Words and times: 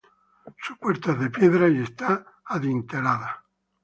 Su 0.59 0.75
puerta 0.77 1.11
es 1.11 1.19
de 1.19 1.29
piedra 1.29 1.67
y 1.69 1.83
está 1.83 2.25
adintelada. 2.45 3.43